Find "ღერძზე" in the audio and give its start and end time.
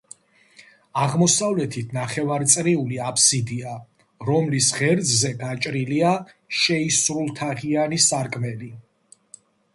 4.79-5.33